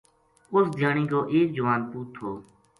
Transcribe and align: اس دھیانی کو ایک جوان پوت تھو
اس 0.53 0.65
دھیانی 0.77 1.05
کو 1.11 1.19
ایک 1.33 1.47
جوان 1.57 1.79
پوت 1.91 2.07
تھو 2.15 2.29